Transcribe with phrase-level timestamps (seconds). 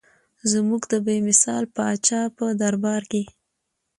[0.51, 3.23] زموږ د بې مثال پاچا په دربار کې.